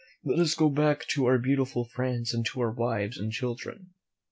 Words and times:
Let 0.23 0.39
us 0.39 0.55
go 0.55 0.69
back 0.71 1.05
to 1.09 1.25
our 1.27 1.37
beautiful 1.37 1.85
France 1.85 2.33
and 2.33 2.43
to 2.47 2.61
our 2.61 2.71
wives 2.71 3.19
and 3.19 3.31
children." 3.31 3.91